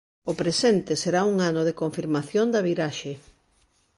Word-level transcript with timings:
O 0.31 0.33
presente 0.41 0.93
será 1.03 1.21
un 1.31 1.35
ano 1.49 1.61
de 1.67 1.77
confirmación 1.81 2.45
da 2.53 2.65
viraxe. 2.69 3.13